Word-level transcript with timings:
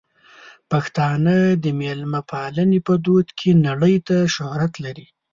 پښتانه 0.71 1.35
د 1.63 1.65
مېلمه 1.79 2.21
پالنې 2.31 2.79
په 2.87 2.93
دود 3.05 3.27
کې 3.39 3.49
نړۍ 3.67 3.95
ته 4.07 4.17
شهرت 4.35 4.73
لري. 4.85 5.05